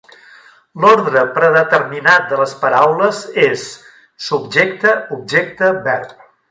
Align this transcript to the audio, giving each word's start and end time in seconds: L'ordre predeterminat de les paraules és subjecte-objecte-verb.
L'ordre 0.85 1.25
predeterminat 1.35 2.25
de 2.31 2.39
les 2.41 2.55
paraules 2.65 3.23
és 3.45 3.69
subjecte-objecte-verb. 4.31 6.23